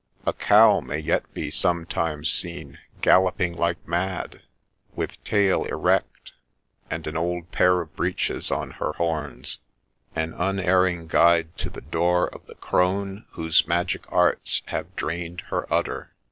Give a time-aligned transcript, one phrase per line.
[0.25, 4.41] A cow may yet be sometimes seen galloping like mad,
[4.95, 6.31] with tail erect,
[6.89, 9.59] and an old pair of breeches on her horns,
[10.15, 15.71] an unerring guide to the door of the crone whose magic arts have drained her
[15.71, 16.15] udder.